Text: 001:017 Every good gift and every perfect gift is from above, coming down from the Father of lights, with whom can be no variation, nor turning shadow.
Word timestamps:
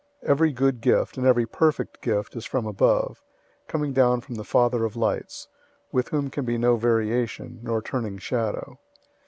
001:017 0.23 0.29
Every 0.31 0.51
good 0.53 0.81
gift 0.81 1.15
and 1.19 1.27
every 1.27 1.45
perfect 1.45 2.01
gift 2.01 2.35
is 2.35 2.43
from 2.43 2.65
above, 2.65 3.21
coming 3.67 3.93
down 3.93 4.19
from 4.19 4.33
the 4.33 4.43
Father 4.43 4.83
of 4.83 4.95
lights, 4.95 5.47
with 5.91 6.09
whom 6.09 6.31
can 6.31 6.43
be 6.43 6.57
no 6.57 6.75
variation, 6.75 7.59
nor 7.61 7.83
turning 7.83 8.17
shadow. 8.17 8.79